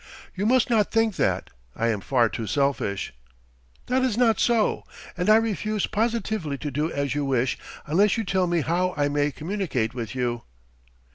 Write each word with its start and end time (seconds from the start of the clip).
"You 0.33 0.47
must 0.47 0.67
not 0.71 0.89
think 0.89 1.15
that. 1.17 1.51
I 1.75 1.89
am 1.89 2.01
far 2.01 2.27
too 2.27 2.47
selfish" 2.47 3.13
"That 3.85 4.01
is 4.01 4.17
not 4.17 4.39
so. 4.39 4.83
And 5.15 5.29
I 5.29 5.35
refuse 5.35 5.85
positively 5.85 6.57
to 6.57 6.71
do 6.71 6.91
as 6.91 7.13
you 7.13 7.23
wish 7.23 7.55
unless 7.85 8.17
you 8.17 8.23
tell 8.23 8.47
me 8.47 8.61
how 8.61 8.95
I 8.97 9.09
may 9.09 9.31
communicate 9.31 9.93
with 9.93 10.15
you." 10.15 10.41